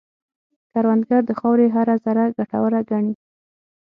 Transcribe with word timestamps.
کروندګر 0.71 1.21
د 1.25 1.31
خاورې 1.39 1.67
هره 1.75 1.95
ذره 2.05 2.23
ګټوره 2.37 2.79
ګڼي 2.89 3.13